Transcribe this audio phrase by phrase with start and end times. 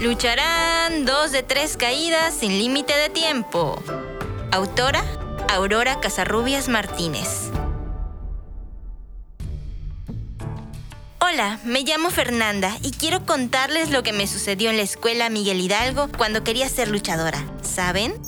[0.00, 3.80] Lucharán dos de tres caídas sin límite de tiempo.
[4.50, 5.04] Autora,
[5.48, 7.50] Aurora Casarrubias Martínez.
[11.20, 15.60] Hola, me llamo Fernanda y quiero contarles lo que me sucedió en la escuela Miguel
[15.60, 17.44] Hidalgo cuando quería ser luchadora.
[17.62, 18.20] ¿Saben?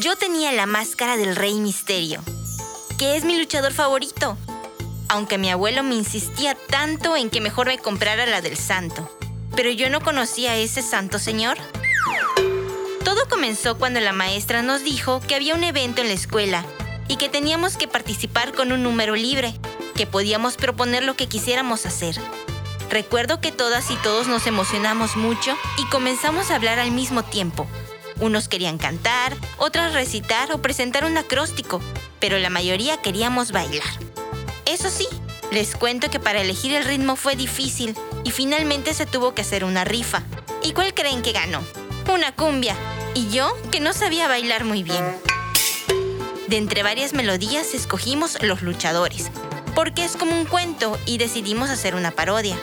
[0.00, 2.22] Yo tenía la máscara del Rey Misterio,
[2.98, 4.38] que es mi luchador favorito,
[5.08, 9.10] aunque mi abuelo me insistía tanto en que mejor me comprara la del santo.
[9.54, 11.58] Pero yo no conocía a ese santo señor.
[13.04, 16.64] Todo comenzó cuando la maestra nos dijo que había un evento en la escuela
[17.08, 19.54] y que teníamos que participar con un número libre
[19.94, 22.16] que podíamos proponer lo que quisiéramos hacer.
[22.90, 27.66] Recuerdo que todas y todos nos emocionamos mucho y comenzamos a hablar al mismo tiempo.
[28.20, 31.80] Unos querían cantar, otras recitar o presentar un acróstico,
[32.20, 33.86] pero la mayoría queríamos bailar.
[34.64, 35.06] Eso sí,
[35.56, 39.64] les cuento que para elegir el ritmo fue difícil y finalmente se tuvo que hacer
[39.64, 40.22] una rifa.
[40.62, 41.62] ¿Y cuál creen que ganó?
[42.12, 42.76] Una cumbia.
[43.14, 45.02] Y yo, que no sabía bailar muy bien.
[46.46, 49.30] De entre varias melodías escogimos Los Luchadores,
[49.74, 52.58] porque es como un cuento y decidimos hacer una parodia.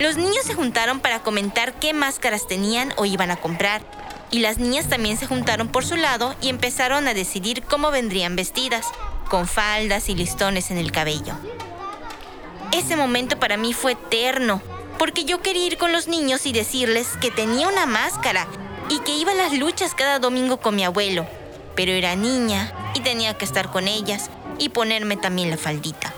[0.00, 3.82] Los niños se juntaron para comentar qué máscaras tenían o iban a comprar,
[4.32, 8.34] y las niñas también se juntaron por su lado y empezaron a decidir cómo vendrían
[8.34, 8.86] vestidas,
[9.28, 11.34] con faldas y listones en el cabello.
[12.72, 14.62] Ese momento para mí fue eterno,
[14.98, 18.48] porque yo quería ir con los niños y decirles que tenía una máscara
[18.88, 21.26] y que iba a las luchas cada domingo con mi abuelo,
[21.76, 26.14] pero era niña y tenía que estar con ellas y ponerme también la faldita.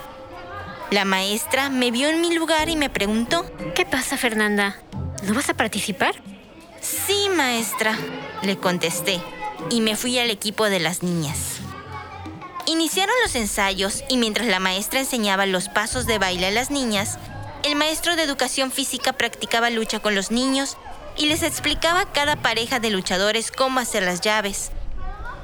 [0.92, 4.76] La maestra me vio en mi lugar y me preguntó, ¿Qué pasa, Fernanda?
[5.24, 6.14] ¿No vas a participar?
[6.80, 7.98] Sí, maestra,
[8.42, 9.20] le contesté,
[9.70, 11.58] y me fui al equipo de las niñas.
[12.66, 17.18] Iniciaron los ensayos y mientras la maestra enseñaba los pasos de baile a las niñas,
[17.62, 20.77] el maestro de educación física practicaba lucha con los niños
[21.17, 24.70] y les explicaba a cada pareja de luchadores cómo hacer las llaves.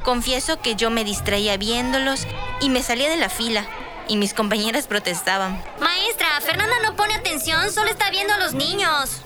[0.02, 2.26] Confieso que yo me distraía viéndolos
[2.60, 3.66] y me salía de la fila,
[4.08, 5.62] y mis compañeras protestaban.
[5.78, 9.22] Maestra, Fernanda no pone atención, solo está viendo a los niños.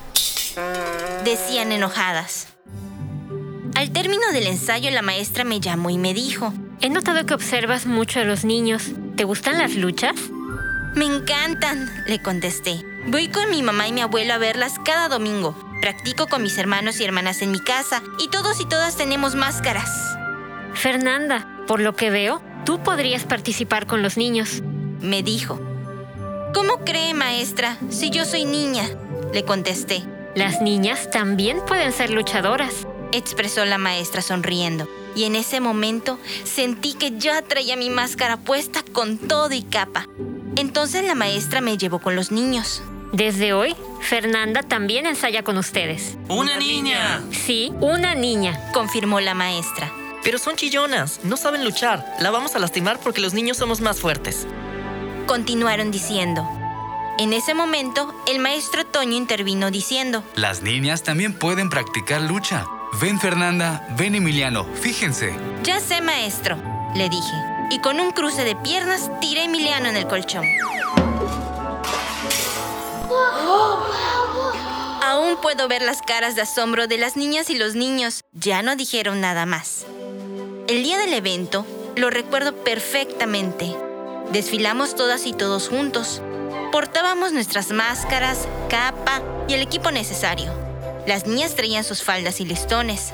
[1.25, 2.48] Decían enojadas.
[3.75, 7.87] Al término del ensayo, la maestra me llamó y me dijo, He notado que observas
[7.87, 8.93] mucho a los niños.
[9.16, 10.14] ¿Te gustan las luchas?
[10.94, 12.84] Me encantan, le contesté.
[13.06, 15.56] Voy con mi mamá y mi abuelo a verlas cada domingo.
[15.81, 19.91] Practico con mis hermanos y hermanas en mi casa y todos y todas tenemos máscaras.
[20.75, 24.62] Fernanda, por lo que veo, tú podrías participar con los niños.
[25.00, 25.60] Me dijo.
[26.54, 28.88] ¿Cómo cree, maestra, si yo soy niña?
[29.32, 30.13] Le contesté.
[30.34, 34.88] Las niñas también pueden ser luchadoras, expresó la maestra sonriendo.
[35.14, 40.08] Y en ese momento sentí que ya traía mi máscara puesta con todo y capa.
[40.56, 42.82] Entonces la maestra me llevó con los niños.
[43.12, 46.16] Desde hoy, Fernanda también ensaya con ustedes.
[46.28, 47.22] ¡Una niña!
[47.30, 49.92] Sí, una niña, confirmó la maestra.
[50.24, 52.04] Pero son chillonas, no saben luchar.
[52.18, 54.48] La vamos a lastimar porque los niños somos más fuertes.
[55.28, 56.44] Continuaron diciendo.
[57.19, 62.66] En ese momento, el maestro Toño intervino diciendo, Las niñas también pueden practicar lucha.
[63.00, 65.34] Ven Fernanda, ven Emiliano, fíjense.
[65.62, 66.56] Ya sé, maestro,
[66.94, 70.44] le dije y con un cruce de piernas tiré a Emiliano en el colchón.
[75.02, 78.20] Aún puedo ver las caras de asombro de las niñas y los niños.
[78.32, 79.86] Ya no dijeron nada más.
[80.69, 83.76] El día del evento lo recuerdo perfectamente.
[84.32, 86.22] Desfilamos todas y todos juntos.
[86.74, 90.52] Portábamos nuestras máscaras, capa y el equipo necesario.
[91.06, 93.12] Las niñas traían sus faldas y listones.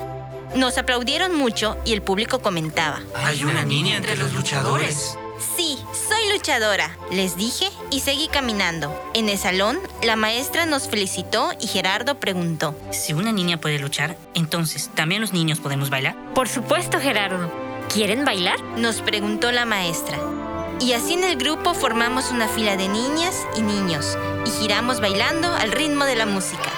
[0.55, 3.01] Nos aplaudieron mucho y el público comentaba.
[3.13, 5.15] Hay una niña entre los luchadores.
[5.55, 8.99] Sí, soy luchadora, les dije y seguí caminando.
[9.13, 12.75] En el salón, la maestra nos felicitó y Gerardo preguntó.
[12.89, 16.15] Si una niña puede luchar, entonces, ¿también los niños podemos bailar?
[16.33, 17.51] Por supuesto, Gerardo.
[17.93, 18.59] ¿Quieren bailar?
[18.77, 20.17] Nos preguntó la maestra.
[20.81, 25.53] Y así en el grupo formamos una fila de niñas y niños y giramos bailando
[25.53, 26.71] al ritmo de la música.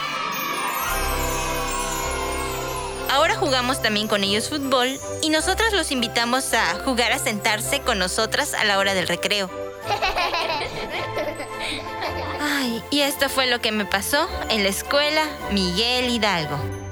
[3.09, 7.97] Ahora jugamos también con ellos fútbol y nosotras los invitamos a jugar a sentarse con
[7.97, 9.49] nosotras a la hora del recreo.
[12.41, 16.82] Ay, y esto fue lo que me pasó en la escuela Miguel Hidalgo.